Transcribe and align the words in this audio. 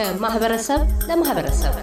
ከማህበረሰብ 0.00 0.80
ለማህበረሰብ 1.08 1.74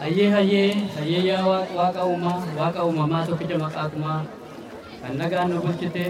hayyee 0.00 0.28
hayyee 0.34 0.70
hayyeyyaa 0.96 1.44
waaqa 1.78 2.00
uumaa 2.10 2.38
waaqa 2.58 2.80
uumamaa 2.86 3.26
tokkicha 3.28 3.56
maqaakumaa 3.64 4.20
kan 5.02 5.12
nagaan 5.20 5.48
nu 5.52 5.56
bulchite 5.64 6.04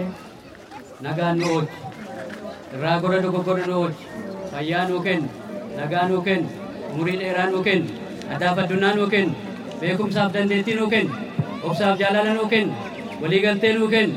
nagaan 1.05 1.35
nu 1.39 1.45
oolchi 1.55 1.77
irraa 2.75 2.97
gora 3.03 3.17
dogoggora 3.25 3.63
nu 3.69 3.75
oolchi 3.81 4.05
fayyaa 4.51 4.83
nuu 4.89 5.01
kennu 5.07 5.29
nagaa 5.79 6.05
nuu 6.09 6.21
kennu 6.27 6.49
umurii 6.93 7.17
dheeraa 7.21 7.47
nuu 7.53 7.63
kennu 7.67 7.89
adaaf 8.34 8.58
addunyaa 8.62 8.94
nuu 8.98 9.08
kennu 9.14 9.34
beekumsaaf 9.80 10.32
dandeettii 10.34 10.76
nuu 10.80 10.88
kennu 10.94 11.12
obsaaf 11.68 11.98
jaalala 12.00 12.32
nuu 12.38 12.48
kennu 12.52 12.72
waliigaltee 13.22 13.72
nuu 13.78 13.88
kennu 13.94 14.16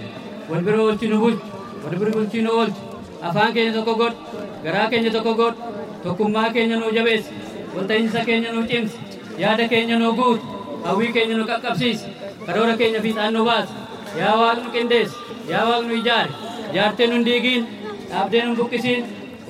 wal 0.49 0.61
bira 0.65 0.79
oolchi 0.85 1.07
nu 1.11 1.17
bulchi 1.23 1.43
wal 1.83 1.95
bira 1.99 2.11
bulchi 2.17 2.41
nu 2.45 2.51
oolchi 2.59 2.81
afaan 3.27 3.53
keenya 3.55 3.73
tokko 3.77 3.93
godhu 4.01 4.17
garaa 4.63 4.87
keenya 4.91 5.11
tokko 5.15 5.33
godhu 5.41 5.59
tokkummaa 6.03 6.49
keenya 6.55 6.75
nuu 6.81 6.91
jabeessi 6.97 7.31
walta'iinsa 7.75 8.19
keenya 8.29 8.51
nuu 8.55 8.65
cimsi 8.71 8.97
yaada 9.43 9.67
keenya 9.73 9.95
nuu 10.01 10.13
guutu 10.19 10.45
hawwii 10.85 11.11
keenya 11.15 11.35
nu 11.39 11.45
qaqqabsiisi 11.51 12.05
karoora 12.45 12.75
keenya 12.81 12.99
fiixaan 13.05 13.33
nu 13.37 13.45
baasi 13.49 13.73
yaa 14.19 14.35
waaq 14.41 14.57
nu 14.63 14.69
qindeessi 14.75 15.15
yaa 15.51 15.63
waaq 15.69 15.83
nu 15.87 15.93
ijaare 16.01 16.31
jaartee 16.75 17.07
nu 17.11 17.23
diigiin 17.27 17.63
dhaabdee 18.09 18.43
nu 18.47 18.55
buqqisiin 18.59 19.01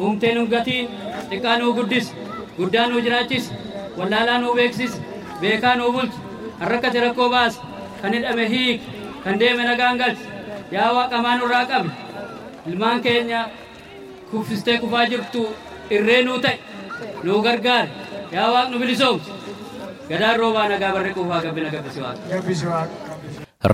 uumtee 0.02 0.34
nu 0.38 0.42
gatiin 0.54 0.88
xiqqaa 1.30 1.58
nuu 1.62 1.74
guddisi 1.80 2.12
guddaa 2.58 2.86
nuu 2.92 3.02
jiraachisi 3.06 3.50
wallaalaa 3.98 4.38
nuu 4.38 4.54
beeksisi 4.56 5.02
beekaa 5.42 5.76
nuu 5.76 5.92
bulchi 5.92 6.18
harrakkate 6.60 7.00
rakkoo 7.02 7.30
baas. 7.30 7.60
Kan 8.02 8.14
hidhame 8.14 8.46
hiik. 8.50 8.82
Kan 9.24 9.40
deeme 9.40 9.64
nagaan 9.64 9.98
galchi 9.98 10.26
yaa 10.72 10.94
waaqamaa 10.94 11.36
nurraa 11.38 11.66
qabne? 11.66 11.92
Ilmaan 12.68 13.02
keenya 13.02 13.50
kuffistee 14.32 14.78
kufaa 14.80 15.06
jirtu 15.06 15.48
irree 15.90 16.24
nuu 16.24 16.40
ta'e. 16.40 16.60
Nuu 17.24 17.42
gargaare. 17.42 17.90
Yaa 18.32 18.52
waaq 18.54 18.70
nu 18.70 18.80
bilisoomse. 18.80 19.32
Gadaan 20.10 20.40
roobaa 20.40 20.68
nagaa 20.70 20.92
barree 20.94 21.14
quufaa 21.14 21.42
gabbina 21.42 21.70
gabbisi 21.70 22.00
waaqa. 22.02 22.88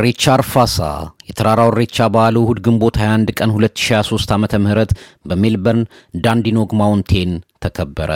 Riichaar 0.02 0.44
Fasaa 0.44 1.12
የተራራው 1.30 1.70
ኢሬቻ 1.74 2.08
በዓሉ 2.14 2.38
እሁድ 2.44 2.60
ግንቦት 2.66 2.96
21 3.02 3.34
ቀን 3.40 3.52
2023 3.56 4.34
ዓመተ 4.36 4.54
ምህረት 4.64 4.92
በሜልበርን 5.30 5.84
ዳንዲኖግ 6.26 6.72
mountain 6.82 7.32
ተከበረ። 7.64 8.12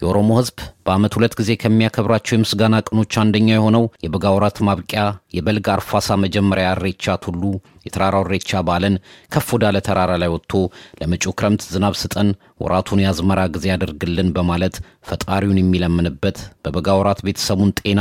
የኦሮሞ 0.00 0.30
ሕዝብ 0.38 0.56
በዓመት 0.86 1.12
ሁለት 1.16 1.32
ጊዜ 1.38 1.50
ከሚያከብራቸው 1.62 2.34
የምስጋና 2.36 2.76
ቀኖች 2.86 3.12
አንደኛው 3.22 3.56
የሆነው 3.56 3.84
የበጋ 4.04 4.32
ወራት 4.34 4.58
ማብቂያ 4.66 5.02
የበልግ 5.36 5.68
አርፋሳ 5.74 6.16
መጀመሪያ 6.24 6.66
ኢሬቻ 6.76 7.14
ቱሉ 7.24 7.42
የተራራው 7.86 8.24
ኢሬቻ 8.28 8.60
በዓልን 8.66 8.94
ከፍ 9.32 9.48
ወዳለ 9.56 9.76
ተራራ 9.86 10.12
ላይ 10.22 10.30
ወጥቶ 10.34 10.52
ለመጪው 11.00 11.34
ክረምት 11.38 11.64
ዝናብ 11.72 11.96
ስጠን፣ 12.02 12.28
ወራቱን 12.64 13.02
የአዝመራ 13.02 13.40
ጊዜ 13.54 13.66
ያደርግልን 13.72 14.30
በማለት 14.36 14.76
ፈጣሪውን 15.08 15.60
የሚለምንበት 15.60 16.36
በበጋ 16.64 16.96
ወራት 17.00 17.20
ቤተሰቡን 17.26 17.74
ጤና፣ 17.80 18.00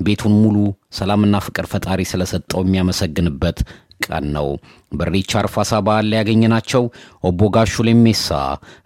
ቤቱን 0.00 0.34
ሙሉ 0.42 0.56
ሰላምና 0.98 1.36
ፍቅር 1.46 1.66
ፈጣሪ 1.72 2.00
ስለሰጠው 2.10 2.60
የሚያመሰግንበት 2.64 3.58
ቀን 4.00 4.24
ነው። 4.36 4.48
በኢሬቻ 4.92 5.32
አርፋሳ 5.40 5.72
በዓል 5.86 6.06
ላይ 6.10 6.18
ያገኘናቸው 6.20 6.82
ኦቦ 7.24 7.40
ጋሹ 7.56 7.84
ሌሜሳ 7.88 8.28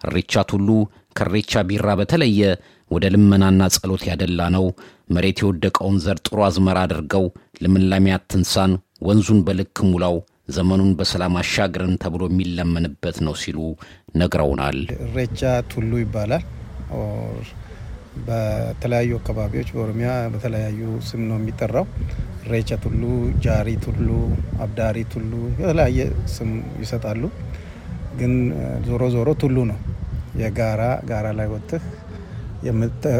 ኢሬቻ 0.07 0.43
ቱሉ 0.51 0.67
ከኢሬቻ 1.15 1.61
ቢራ 1.69 1.87
በተለየ 1.99 2.41
ወደ 2.91 3.05
ልመናና 3.13 3.61
ጸሎት 3.75 4.03
ያደላ 4.09 4.41
ነው። 4.55 4.65
መሬት 5.15 5.39
የወደቀውን 5.41 5.97
ዘር 6.03 6.17
ጥሩ 6.25 6.37
አዝመራ 6.47 6.77
አድርገው 6.85 7.25
ልምላሜ 7.63 8.07
አትንሳን፣ 8.15 8.71
ወንዙን 9.07 9.39
በልክ 9.47 9.77
ሙላው፣ 9.89 10.15
ዘመኑን 10.55 10.91
በሰላም 10.99 11.35
አሻግረን 11.41 11.93
ተብሎ 12.03 12.23
የሚለመንበት 12.29 13.17
ነው 13.25 13.35
ሲሉ 13.41 13.57
ነግረውናል። 14.19 14.77
ኢሬቻ 15.05 15.41
ቱሉ 15.71 15.91
ይባላል። 16.03 16.43
በተለያዩ 18.27 19.11
አካባቢዎች 19.19 19.69
በኦሮሚያ 19.73 20.09
በተለያዩ 20.33 20.79
ስም 21.09 21.21
ነው 21.29 21.37
የሚጠራው። 21.39 21.85
ኢሬቻ 22.43 22.69
ቱሉ፣ 22.83 23.01
ጃሪ 23.43 23.69
ቱሉ፣ 23.83 24.07
አብዳሪ 24.63 24.97
ቱሉ 25.13 25.31
የተለያየ 25.53 25.99
ስም 26.35 26.51
ይሰጣሉ። 26.81 27.21
ግን 28.19 28.33
ዞሮ 28.87 29.01
ዞሮ 29.15 29.29
ቱሉ 29.41 29.57
ነው። 29.71 29.79
የጋራ 30.41 30.81
ጋራ 31.09 31.27
ላይ 31.39 31.47
ወጥተህ 31.53 31.83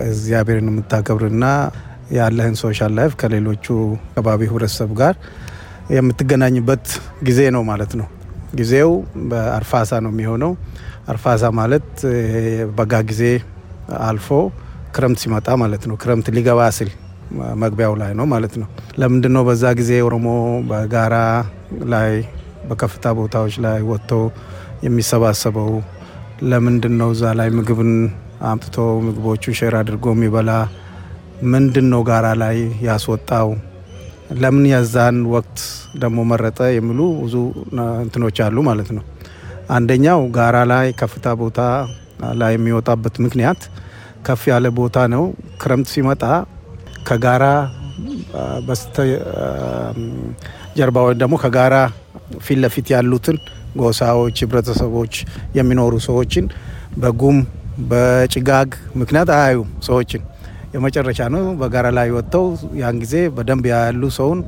እግዚአብሔርን 0.09 0.69
የምታከብርና 0.71 1.45
ያለህን 2.11 2.55
social 2.61 2.91
life 2.97 3.11
ከሌሎቹ 3.21 3.65
አካባቢ 4.09 4.41
ህብረተሰብ 4.51 4.91
ጋር 4.99 5.15
የምትገናኝበት 5.95 6.85
ጊዜ 7.23 7.39
ነው 7.55 7.63
ማለት 7.69 7.91
ነው። 7.99 8.07
ጊዜው 8.55 8.91
በአርፋሳ 9.29 9.91
ነው 10.05 10.11
የሚሆነው። 10.13 10.51
አርፋሳ 11.07 11.43
ማለት 11.59 11.89
በጋ 12.77 12.93
ጊዜ 13.09 13.23
አልፎ 14.07 14.27
ክረምት 14.95 15.19
ሲመጣ 15.23 15.47
ማለት 15.63 15.83
ነው። 15.89 15.95
ክረምት 16.01 16.27
ሊገባ 16.35 16.61
ሲል 16.77 16.91
መግቢያው 17.61 17.93
ላይ 18.01 18.11
ነው 18.19 18.25
ማለት 18.25 18.53
ነው። 18.61 18.67
ለምንድን 18.99 19.33
ነው 19.35 19.43
በዛ 19.47 19.63
ጊዜ 19.79 19.91
ኦሮሞ 20.05 20.27
በጋራ 20.69 21.15
ላይ 21.93 22.11
በከፍታ 22.69 23.05
ቦታዎች 23.19 23.55
ላይ 23.65 23.79
ወጥቶ 23.89 24.11
የሚሰባሰበው? 24.85 25.71
ለምንድን 26.43 26.93
ነው 26.99 27.09
እዛ 27.11 27.23
ላይ 27.39 27.49
ምግብን 27.57 27.91
አምጥቶ 28.49 28.75
ምግቦቹን 29.05 29.55
share 29.59 29.73
አድርጎ 29.79 30.05
የሚበላ? 30.15 30.51
ምንድን 31.51 31.87
ነው 31.93 32.01
ጋራ 32.09 32.27
ላይ 32.41 32.57
ያስወጣው? 32.87 33.49
ለምን 34.39 34.65
የዛን 34.71 35.17
ወቅት 35.33 35.59
ደግሞ 35.97 36.19
መረጠ? 36.31 36.59
የሚሉ 36.77 36.99
ብዙ 37.21 37.35
እንትኖች 38.03 38.39
አሉ 38.45 38.57
ማለት 38.69 38.89
ነው። 38.97 39.03
አንደኛው 39.69 40.21
ጋራ 40.37 40.57
ላይ 40.71 40.87
ከፍታ 40.99 41.27
ቦታ 41.41 41.59
ላይ 42.39 42.53
የሚወጣበት 42.55 43.15
ምክንያት 43.25 43.59
ከፍ 44.25 44.41
ያለ 44.51 44.67
ቦታ 44.79 44.97
ነው። 45.13 45.23
ክረምት 45.61 45.89
ሲመጣ 45.93 46.23
ከጋራ 47.07 47.45
በስተ 48.67 48.95
ጀርባ 50.77 50.97
ወይም 51.05 51.19
ደግሞ 51.21 51.35
ከጋራ 51.43 51.75
ፊት 52.39 52.57
ለፊት 52.63 52.87
ያሉትን 52.93 53.37
ጎሳዎች፣ 53.77 54.37
ህብረተሰቦች 54.43 55.13
የሚኖሩ 55.57 55.93
ሰዎችን 56.07 56.45
በጉም 56.97 57.37
በጭጋግ 57.89 58.69
ምክንያት 59.01 59.29
አያዩም። 59.35 59.69
ሰዎችን 59.87 60.21
የመጨረሻ 60.73 61.19
ነው። 61.35 61.43
በጋራ 61.61 61.87
ላይ 61.97 62.09
ወጥተው 62.15 62.45
ያን 62.81 62.97
ጊዜ 63.03 63.15
በደንብ 63.35 63.65
ያያሉ 63.71 64.01
ሰውን 64.17 64.39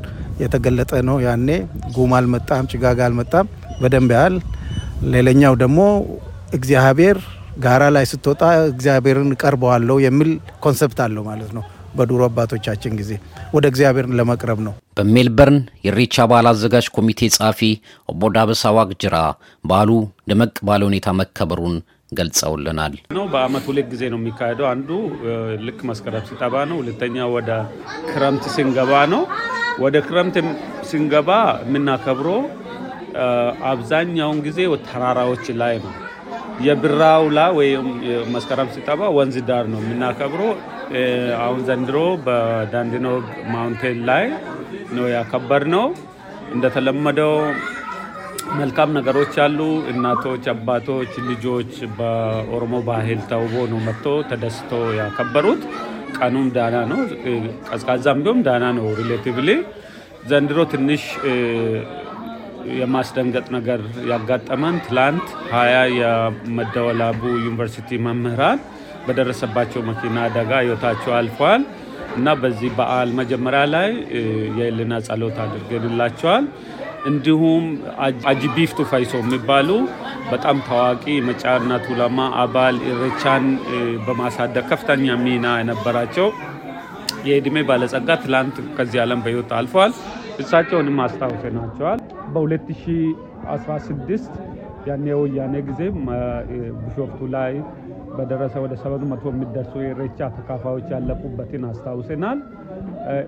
የተገለጠ 0.41 0.91
ነው። 1.09 1.17
ያኔ 1.25 1.47
ጉም 1.95 2.11
አልመጣም፣ 2.19 2.69
ጭጋግ 2.73 2.99
አልመጣም፣ 3.07 3.47
በደንብ 3.81 4.11
ያያል። 4.17 4.35
ሌላኛው 5.13 5.53
ደግሞ 5.63 5.79
እግዚአብሔር 6.53 7.17
ጋራ 7.59 7.83
ላይ 7.95 8.05
ስትወጣ 8.11 8.41
እግዚአብሔርን 8.71 9.31
እቀርበዋለሁ 9.35 9.95
የሚል 10.05 10.29
concept 10.63 10.99
አለው 11.05 11.23
ማለት 11.23 11.51
ነው። 11.57 11.63
በድሮ 11.97 12.21
አባቶቻችን 12.27 12.93
ጊዜ 12.99 13.11
ወደ 13.53 13.65
እግዚአብሔር 13.71 14.07
ለመቅረብ 14.19 14.59
ነው። 14.67 14.73
በሜልበርን 14.97 15.57
የኢሬቻ 15.85 16.25
በዓል 16.31 16.47
አዘጋጅ 16.51 16.87
ኮሚቴ 16.95 17.29
ጸሐፊ 17.35 17.61
ኦቦ 18.09 18.31
ዳበሳ 18.35 18.71
ዋቅጅራ 18.77 19.15
በዓሉ 19.63 19.91
ደመቅ 20.31 20.55
ባለ 20.69 20.81
ሁኔታ 20.89 21.09
መከበሩን 21.19 21.75
ገልጸውልናል። 22.11 22.93
ነው 23.17 23.25
በአመት 23.33 23.65
ሁለት 23.69 23.87
ጊዜ 23.91 24.03
ነው 24.13 24.19
የሚካሄደው። 24.21 24.67
አንዱ 24.71 24.89
ልክ 25.67 25.79
መስከረም 25.89 26.25
ሲጠባ 26.29 26.63
ነው። 26.71 26.77
ሁለተኛ 26.81 27.27
ወደ 27.35 27.51
ክረምት 28.09 28.45
ስንገባ 28.55 28.93
ነው። 29.13 29.23
ወደ 29.81 29.97
ክረምት 30.07 30.37
ስንገባ 30.89 31.29
የምናከብረው 31.65 32.39
አብዛኛውን 33.71 34.39
ጊዜ 34.45 34.59
ተራራዎች 34.87 35.45
ላይ 35.61 35.75
ነው። 35.85 35.93
የብራው 36.65 37.23
ላ 37.35 37.41
ወይም 37.57 37.87
መስከረም 38.33 38.69
ሲጠባ 38.75 39.01
ወንዝ 39.15 39.37
ዳር 39.47 39.65
ነው 39.73 39.79
የምናከብረው። 39.83 40.51
አሁን 41.41 41.59
ዘንድሮ 41.67 41.97
በዳንዲኖግ 42.25 43.23
ማውንቴን 43.53 43.99
ላይ 44.09 44.25
ነው 44.95 45.05
ያከበር 45.13 45.63
ነው። 45.73 45.85
እንደተለመደው 46.53 47.33
መልካም 48.59 48.89
ነገሮች 48.97 49.33
አሉ። 49.43 49.59
እናቶች፣ 49.91 50.45
አባቶች፣ 50.53 51.11
ልጆች 51.29 51.71
በኦሮሞ 51.97 52.75
ባህል 52.87 53.19
ተውቦ 53.31 53.55
ነው 53.73 53.79
መጥቶ 53.87 54.05
ተደስቶ 54.31 54.71
ያከበሩት። 54.99 55.63
ቀኑም 56.17 56.47
ደህና 56.57 56.75
ነው፣ 56.91 56.99
ቀዝቃዛም 57.69 58.19
ቢሆን 58.25 58.41
ደህና 58.47 58.65
ነው 58.79 58.87
relatively። 58.99 59.49
ዘንድሮ 60.31 60.59
ትንሽ 60.73 61.03
የማስደንገጥ 62.79 63.47
ነገር 63.55 63.79
ያጋጠመን 64.09 64.75
ትላንት 64.85 65.27
ሀያ 65.53 65.77
የመደ 65.99 66.56
ወላቡ 66.56 67.21
ዩኒቨርሲቲ 67.45 67.99
መምህራን 68.05 68.59
በደረሰባቸው 69.05 69.81
መኪና 69.89 70.17
አደጋ 70.27 70.51
ህይወታቸው 70.63 71.11
አልፏል 71.19 71.61
እና 72.17 72.27
በዚህ 72.41 72.69
በዓል 72.77 73.09
መጀመሪያ 73.19 73.61
ላይ 73.73 73.89
የህሊና 74.57 74.93
ጸሎት 75.07 75.37
አድርገንላቸዋል። 75.43 76.45
እንዲሁም 77.09 77.63
አጂቢፍቱ 78.29 78.79
ፈይሶ 78.89 79.13
የሚባሉ 79.21 79.69
በጣም 80.31 80.57
ታዋቂ 80.67 81.05
መጫና 81.29 81.71
ቱለማ 81.85 82.19
አባል 82.41 82.75
ኢሬቻን 82.89 83.45
በማሳደግ 84.05 84.65
ከፍተኛ 84.71 85.15
ሚና 85.23 85.45
የነበራቸው 85.59 86.27
የእድሜ 87.27 87.57
ባለጸጋ 87.69 88.09
ትላንት 88.23 88.55
ከዚህ 88.77 88.99
ዓለም 89.03 89.19
በሕይወት 89.25 89.51
አልፈዋል። 89.57 89.91
እሳቸውንም 90.41 90.97
አስታውሰናቸዋል። 91.05 91.99
በ2016 92.35 94.31
ያኔ 94.87 95.07
ወያኔ 95.19 95.55
ጊዜ 95.67 95.81
ቢሾፍቱ 96.79 97.19
ላይ 97.35 97.53
በደረሰ 98.17 98.53
ወደ 98.63 98.73
ሰባት 98.81 99.03
መቶ 99.11 99.23
የሚደርሱ 99.33 99.73
የኢሬቻ 99.81 100.19
ተካፋዮች 100.37 100.87
ያለቁበትን 100.93 101.65
አስታውሰናል። 101.69 102.39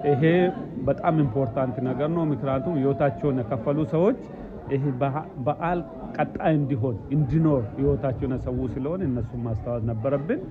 ይሄ 0.09 0.23
በጣም 0.87 1.15
important 1.23 1.77
ነገር 1.89 2.09
ነው። 2.15 2.23
ምክንያቱም 2.31 2.77
ህይወታቸውን 2.79 3.39
የከፈሉ 3.41 3.79
ሰዎች 3.93 4.19
ይሄ 4.73 4.83
በዓል 5.45 5.79
ቀጣይ 6.17 6.53
እንዲሆን 6.59 6.97
እንዲኖር 7.15 7.63
ህይወታቸውን 7.77 8.33
የሰው 8.37 8.59
ስለሆነ 8.75 9.01
እነሱን 9.09 9.41
ማስታወስ 9.47 9.83
ነበረብን። 9.91 10.41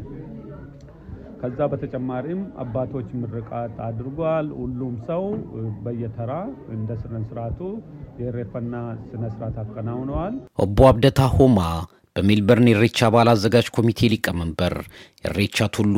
ከዛ 1.42 1.60
በተጨማሪም 1.70 2.40
አባቶች 2.62 3.08
ምርቃት 3.20 3.76
አድርጓል። 3.86 4.46
ሁሉም 4.58 4.92
ሰው 5.08 5.24
በየተራ 5.84 6.32
እንደ 6.74 6.90
ስነ 7.00 7.22
ስርዓቱ 7.28 7.60
የሬፈና 8.20 8.74
ስነ 9.06 9.22
ስርዓት 9.34 9.56
አከናውነዋል። 9.62 10.34
ኦቦ 10.64 10.78
አብደታ 10.90 11.22
ሆማ 11.36 11.58
በሜልበርን 12.16 12.68
የኢሬቻ 12.70 13.08
በዓል 13.12 13.28
አዘጋጅ 13.32 13.68
ኮሚቴ 13.76 14.10
ሊቀመንበር 14.12 14.74
የኢሬቻ 15.22 15.68
ቱሉ 15.76 15.96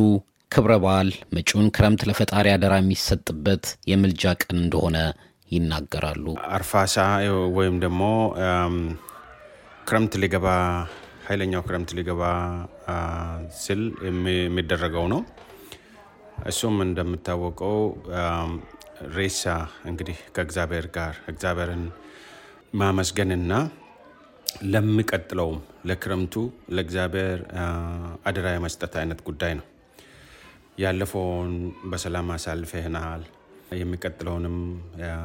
ክብረ 0.51 0.73
በዓል 0.83 1.09
መጪውን 1.37 1.69
ክረምት 1.77 2.03
ለፈጣሪ 2.09 2.49
አደራ 2.53 2.75
የሚሰጥበት 2.81 3.65
የምልጃ 3.91 4.35
ቀን 4.43 4.57
እንደሆነ 4.61 4.97
ይናገራሉ። 5.51 6.27
አርፋሳ 6.57 6.97
ወይም 7.57 7.77
ደግሞ 7.85 8.03
ክረምት 9.89 10.15
ሊገባ 10.23 10.47
ኃይለኛው 11.27 11.65
ክረምት 11.67 11.91
ሊገባ 11.99 12.23
ስል 13.59 13.83
የሚደረገው 14.45 15.07
ነው። 15.13 15.21
እሱም 16.47 16.77
እንደምታወቀው 16.85 17.79
ሬሳ 19.15 19.45
እንግዲህ 19.85 20.19
ከእግዚአብሔር 20.35 20.87
ጋር 20.97 21.15
እግዚአብሔርን 21.29 21.85
ማመስገንና 22.75 23.53
ለሚቀጥለውም 24.67 25.59
ለክረምቱ 25.87 26.35
ለእግዚአብሔር 26.75 27.41
አደራ 28.27 28.47
የመስጠት 28.55 28.93
አይነት 29.01 29.21
ጉዳይ 29.29 29.53
ነው። 29.59 29.67
ያለፈውን 30.79 31.53
በሰላም 31.85 32.29
አሳልፈናል። 32.35 33.23
የሚቀጥለውንም 33.75 34.57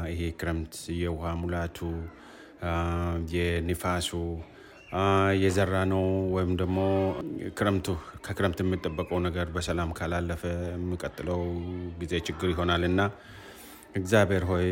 ይሄ 0.10 0.22
ክረምት 0.40 0.74
የውሃ 1.00 1.34
ሙላቱ 1.42 1.78
የንፋሱ 3.34 4.10
የዘራ 5.41 5.75
ነው 5.91 6.03
ወይም 6.36 6.51
ደግሞ 6.62 6.77
ክረምቱ 7.57 7.88
ከክረምት 8.25 8.59
የሚጠበቀው 8.63 9.19
ነገር 9.25 9.47
በሰላም 9.56 9.89
ካላለፈ 9.97 10.44
የሚቀጥለው 10.71 11.41
ጊዜ 12.00 12.13
ችግር 12.27 12.47
ይሆናል 12.53 12.83
እና 12.89 13.01
እግዚአብሔር 13.95 14.44
ሆይ 14.51 14.68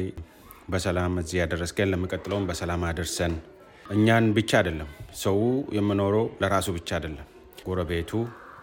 በሰላም 0.69 1.13
እዚህ 1.21 1.37
ያደረስከን 1.41 1.91
ለሚቀጥለውም 1.91 2.47
በሰላም 2.49 2.81
አደርሰን። 2.89 3.35
እኛን 3.85 4.25
ብቻ 4.37 4.51
አይደለም 4.59 4.89
ሰው 5.21 5.37
የምኖረው 5.77 6.25
ለራሱ 6.41 6.67
ብቻ 6.77 6.89
አይደለም፣ 6.97 7.27
ጎረቤቱ፣ 7.67 8.11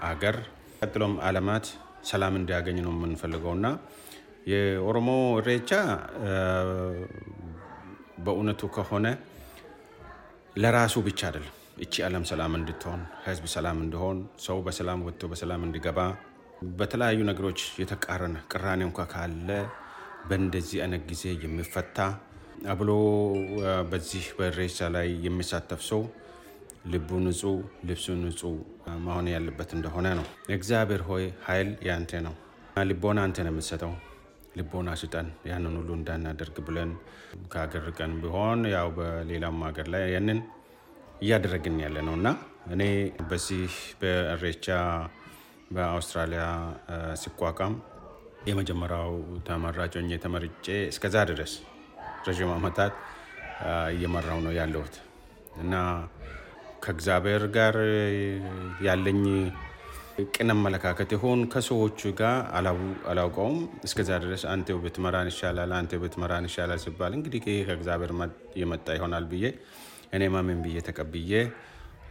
አገር፣ 0.08 0.36
ቀጥሎም 0.80 1.14
አለማት 1.28 1.66
ሰላም 2.10 2.34
እንዲያገኝ 2.40 2.78
ነው 2.86 2.92
የምንፈልገው 2.96 3.52
እና 3.58 3.66
የኦሮሞ 4.52 5.08
ኢሬቻ 5.38 5.70
በእውነቱ 8.24 8.62
ከሆነ 8.76 9.06
ለራሱ 10.56 10.94
ብቻ 11.06 11.20
አይደለም። 11.28 11.54
እቺ 11.84 11.94
ዓለም 12.06 12.24
ሰላም 12.30 12.52
እንድትሆን፣ 12.58 13.00
ህዝብ 13.24 13.44
ሰላም 13.54 13.78
እንዲሆን፣ 13.84 14.18
ሰው 14.44 14.58
በሰላም 14.66 15.00
ወጥቶ 15.06 15.30
በሰላም 15.32 15.62
እንዲገባ 15.66 15.98
በተለያዩ 16.78 17.20
ነገሮች 17.30 17.60
የተቃረነ 17.80 18.36
ቅራኔ 18.52 18.80
እንኳ 18.88 19.00
ካለ 19.12 19.48
በእንደዚህ 20.28 20.78
አይነት 20.84 21.02
ጊዜ 21.10 21.24
የሚፈታ 21.44 21.98
አብሎ 22.72 22.90
በዚህ 23.90 24.26
በኢሬቻ 24.38 24.88
ላይ 24.96 25.08
የሚሳተፍ 25.26 25.82
ሰው 25.90 26.02
ልቡ 26.92 27.10
ንጹህ፣ 27.24 27.58
ልብሱ 27.88 28.06
ንጹህ 28.22 28.56
መሆን 29.04 29.28
ያለበት 29.34 29.70
እንደሆነ 29.76 30.08
ነው። 30.18 30.26
እግዚአብሔር 30.56 31.04
ሆይ 31.10 31.24
ኃይል 31.46 31.70
ያንተ 31.88 32.22
ነው፣ 32.26 32.34
ልቦና 32.88 33.18
አንተ 33.26 33.38
ነው 33.46 33.52
የምትሰጠው 33.52 33.92
ልቦና 34.56 34.90
ስጠን 35.00 35.28
ያንን 35.50 35.74
ሁሉ 35.78 35.90
እንዳናደርግ 35.98 36.56
ብለን 36.66 36.90
ከሀገር 37.52 37.82
ርቀን 37.88 38.12
ቢሆን 38.22 38.60
ያው 38.74 38.88
በሌላም 38.98 39.58
ሀገር 39.66 39.86
ላይ 39.94 40.04
ያንን 40.14 40.40
እያደረግን 41.22 41.76
ያለ 41.84 41.96
ነው። 42.08 42.14
እና 42.18 42.28
እኔ 42.74 42.82
በዚህ 43.30 43.72
በኢሬቻ 44.00 44.66
በአውስትራሊያ 45.74 46.44
ሲቋቋም 47.22 47.74
የመጀመሪያው 48.48 49.12
ተመራጭ 49.46 49.92
ሆኜ 49.98 50.18
ተመርጬ 50.24 50.66
እስከዛ 50.90 51.16
ድረስ 51.30 51.52
ረዥም 52.26 52.50
ዓመታት 52.56 52.94
እየመራው 53.94 54.38
ነው 54.46 54.52
ያለሁት። 54.58 54.94
እና 55.62 55.74
ከእግዚአብሔር 56.84 57.44
ጋር 57.56 57.76
ያለኝ 58.86 59.22
ቅን 60.30 60.48
አመለካከት 60.54 61.10
ይሆን 61.14 61.40
ከሰዎቹ 61.52 62.00
ጋር 62.18 62.34
አላውቀውም። 63.10 63.56
እስከዛ 63.86 64.10
ድረስ 64.24 64.42
አንተ 64.52 64.76
ብትመራን 64.82 65.28
ይሻላል፣ 65.30 65.70
አንተ 65.78 65.98
ብትመራን 66.02 66.44
ይሻላል 66.48 66.80
ሲባል 66.84 67.12
እንግዲህ 67.16 67.40
ይህ 67.50 67.62
ከእግዚአብሔር 67.68 68.12
የመጣ 68.60 68.86
ይሆናል 68.98 69.24
ብዬ 69.32 69.44
እኔ 70.16 70.22
ማመን 70.34 70.60
ብዬ 70.64 70.76
ተቀብዬ 70.88 71.32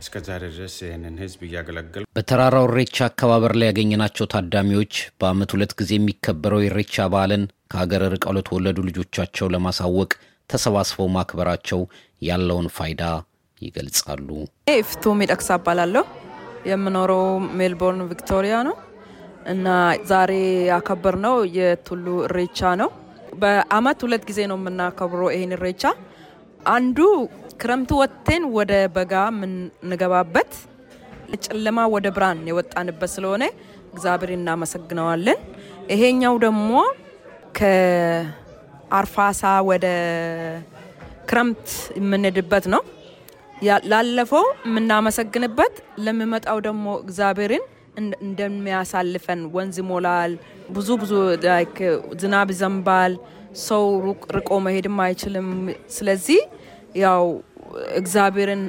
እስከዛ 0.01 0.29
ድረስ 0.44 0.75
ይህንን 0.83 1.15
ህዝብ 1.21 1.41
እያገለገል 1.47 2.05
በተራራው 2.15 2.65
ኢሬቻ 2.71 2.97
አከባበር 3.07 3.53
ላይ 3.59 3.67
ያገኘናቸው 3.69 4.25
ታዳሚዎች 4.33 4.94
በዓመት 5.19 5.53
ሁለት 5.55 5.73
ጊዜ 5.79 5.91
የሚከበረው 5.97 6.63
የኢሬቻ 6.63 7.05
በዓልን 7.13 7.44
ከሀገር 7.71 8.03
ርቀው 8.13 8.35
ለተወለዱ 8.38 8.79
ልጆቻቸው 8.89 9.47
ለማሳወቅ 9.53 10.11
ተሰባስበው 10.50 11.09
ማክበራቸው 11.15 11.81
ያለውን 12.21 12.67
ፋይዳ 12.75 13.03
ይገልጻሉ። 13.61 14.27
ፍቱ 14.89 15.13
ሚደቅሳ 15.19 15.50
እባላለሁ። 15.59 16.03
የምኖረው 16.69 17.24
ሜልቦርን 17.60 18.01
ቪክቶሪያ 18.12 18.56
ነው 18.68 18.75
እና 19.45 19.68
ዛሬ 20.10 20.31
ያከበርነው 20.69 21.35
የቱሉ 21.57 22.06
ኢሬቻ 22.27 22.60
ነው። 22.81 22.89
በአመት 23.42 24.00
ሁለት 24.06 24.24
ጊዜ 24.30 24.39
ነው 24.51 24.57
የምናከብረው 24.60 25.30
ይህን 25.33 25.54
ኢሬቻ። 25.57 25.83
አንዱ 26.70 26.98
ክረምቱ 27.62 27.91
ወጥተን 28.01 28.43
ወደ 28.58 28.74
በጋ 28.96 29.13
የምንገባበት 29.34 30.51
ጨለማ 31.46 31.79
ወደ 31.93 32.08
ብርሃን 32.15 32.41
የወጣንበት 32.50 33.12
ስለሆነ 33.13 33.43
እግዚአብሔር 33.93 34.32
እናመሰግነዋለን። 34.36 35.39
ይሄኛው 35.93 36.36
ደግሞ 36.46 36.70
ከአርፋሳ 37.60 39.41
ወደ 39.70 39.86
ክረምት 41.29 41.65
የምንሄድበት 42.00 42.65
ነው። 42.74 42.82
ላለፈው 43.86 44.46
የምናመሰግንበት 44.67 45.75
ለሚመጣው 46.05 46.58
ደግሞ 46.67 46.86
እግዚአብሔርን 47.03 47.63
እንደሚያሳልፈን 48.25 49.41
ወንዝ 49.55 49.75
ይሞላል፣ 49.82 50.32
ብዙ 50.70 50.89
ብዙ 51.01 51.12
ዝናብ 52.22 52.50
ይዘንባል፣ 52.53 53.13
ሰው 53.63 53.84
ርቆ 54.38 54.50
መሄድም 54.65 54.98
አይችልም። 55.05 55.50
ስለዚህ 55.98 56.39
ያው 57.03 57.24
እግዚአብሔርን 58.00 58.63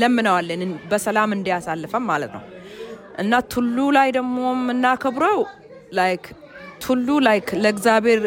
ለምነዋለን 0.00 0.62
በሰላም 0.90 1.32
እንዲያሳልፈን 1.36 2.04
ማለት 2.10 2.30
ነው። 2.36 2.44
እና 3.18 3.40
ቱሉ 3.52 3.76
ላይ 3.96 4.08
ደግሞ 4.16 4.38
የምናከብረው 4.54 5.40
like 5.98 6.24
ቱሉ 6.84 7.08
like 7.26 7.48
ለእግዚአብሔር 7.62 8.20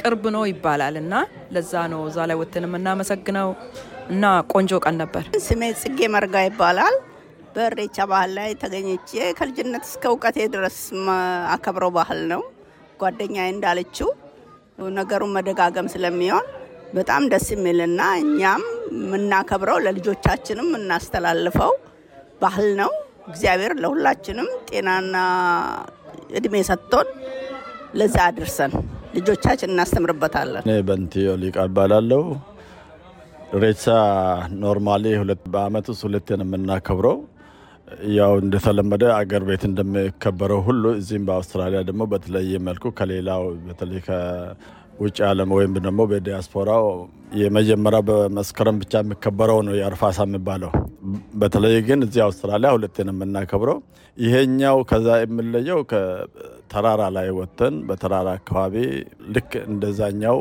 ቅርብ 0.00 0.24
ነው 0.34 0.44
ይባላል። 0.50 0.94
እና 1.02 1.14
ለዛ 1.54 1.72
ነው 1.92 2.00
እዛ 2.08 2.18
ላይ 2.28 2.36
ወጥተን 2.40 2.66
የምናመሰግነው 2.68 3.48
እና 4.10 4.24
ቆንጆ 4.52 4.72
ቀን 4.84 4.96
ነበር። 5.02 5.24
ስሜ 5.46 5.62
ጽጌ 5.80 6.08
መርጋ 6.14 6.36
ይባላል። 6.46 6.94
በኢሬቻ 7.54 7.98
ባህል 8.10 8.30
ላይ 8.38 8.50
ተገኝቼ 8.62 9.08
ከልጅነት 9.38 9.84
እስከ 9.88 10.04
እውቀቴ 10.12 10.38
ድረስ 10.54 10.78
አከብረው 11.54 11.90
ባህል 11.96 12.20
ነው። 12.32 12.42
ጓደኛዬ 13.00 13.48
እንዳለችው 13.54 14.08
ነገሩን 14.98 15.32
መደጋገም 15.36 15.88
ስለሚሆን 15.94 16.46
በጣም 16.94 17.22
ደስ 17.32 17.46
የሚልና 17.54 18.02
እኛም 18.22 18.62
የምናከብረው 18.98 19.78
ለልጆቻችንም 19.84 20.68
የምናስተላልፈው 20.70 21.72
ባህል 22.42 22.68
ነው። 22.80 22.90
እግዚአብሔር 23.30 23.72
ለሁላችንም 23.82 24.48
ጤናና 24.70 25.16
እድሜ 26.38 26.56
ሰጥቶን 26.70 27.08
ለዛ 27.94 28.16
አድርሰን 28.28 28.72
ልጆቻችን 29.16 29.72
እናስተምርበታለን። 29.72 30.64
እኔ 30.66 30.74
በንቲዮ 30.88 31.30
ሊቃ 31.42 31.56
እባላለሁ። 31.68 32.22
ኢሬቻ 33.50 33.84
normally 34.60 35.04
በአመት 35.54 35.86
ውስጥ 35.90 36.02
ሁለቴ 36.06 36.28
ነው 36.40 36.46
የምናከብረው። 36.48 37.16
ያው 38.16 38.32
እንደተለመደ 38.42 39.04
አገር 39.16 39.42
ቤት 39.48 39.62
እንደሚከበረው 39.68 40.60
ሁሉ 40.66 40.84
እዚህም 40.98 41.24
በአውስትራሊያ 41.28 41.80
ደግሞ 41.88 42.02
በተለየ 42.12 42.60
መልኩ 42.66 42.92
ከሌላው 42.98 43.42
በተለይ 43.64 44.00
ከውጭ 44.06 45.18
ዓለም 45.30 45.50
ወይም 45.56 45.74
ደግሞ 45.86 46.00
በዲያስፖራው 46.10 46.86
የመጀመሪያ 47.40 48.00
በመስከረም 48.08 48.78
ብቻ 48.82 49.02
የሚከበረው 49.02 49.58
ነው 49.66 49.74
የአርፋሳ 49.78 50.20
የሚባለው 50.28 50.72
በተለይ 51.42 51.76
ግን 51.88 52.00
እዚህ 52.06 52.22
አውስትራሊያ 52.26 52.70
ሁለቴ 52.76 52.96
ነው 53.08 53.14
የምናከብረው። 53.16 53.80
ይሄኛው 54.16 54.78
ከዛ 54.88 55.08
የሚለየው 55.20 55.80
ከተራራ 55.90 57.02
ላይ 57.16 57.28
ወጥተን 57.36 57.76
በተራራ 57.88 58.28
አካባቢ 58.38 58.74
ልክ 59.34 59.52
እንደዛኛው 59.68 60.38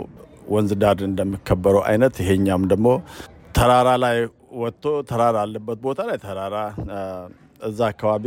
ወንዝ 0.49 0.71
ዳር 0.81 0.99
እንደሚከበረው 1.07 1.83
አይነት 1.89 2.15
ይሄኛም 2.23 2.63
ደግሞ 2.71 2.87
ተራራ 3.55 3.89
ላይ 4.03 4.17
ወጥቶ 4.59 4.85
ተራራ 5.09 5.37
አለበት 5.45 5.79
ቦታ 5.83 5.99
ላይ 6.09 6.17
ተራራ 6.23 6.55
እዛ 7.67 7.79
አካባቢ 7.91 8.25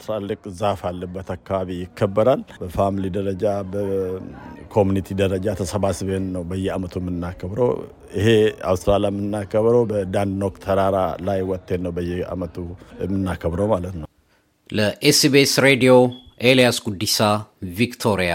ትላልቅ 0.00 0.40
ዛፍ 0.60 0.80
አለበት 0.88 1.28
አካባቢ 1.34 1.68
ይከበራል። 1.82 2.40
በ 2.60 2.71
family 2.71 3.04
ደረጃ 3.16 3.44
በ 3.72 3.97
community 3.97 5.08
ደረጃ 5.20 5.46
ተሰባስበን 5.60 6.24
ነው 6.34 6.42
በየአመቱ 6.50 6.94
የምናከብረው። 7.02 7.70
ይሄ 8.16 8.28
አውስትራሊያ 8.70 9.10
የምናከብረው 9.12 9.84
በዳንኖክ 9.92 10.56
ተራራ 10.64 10.96
ላይ 11.28 11.40
ወጥተን 11.50 11.82
ነው 11.86 11.94
በየአመቱ 11.98 12.56
የምናከብረው 13.04 13.68
ማለት 13.74 13.96
ነው። 14.00 14.08
ለ 14.70 15.04
SBS 15.04 15.54
ሬዲዮ 15.66 15.94
ኤልያስ 16.44 16.78
ጉዲሳ 16.86 17.18
ቪክቶሪያ። 17.76 18.34